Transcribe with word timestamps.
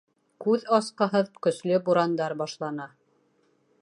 Күҙ 0.45 0.63
асҡыһыҙ 0.77 1.29
көслө 1.47 1.79
бурандар 1.91 2.37
башлана. 2.41 2.89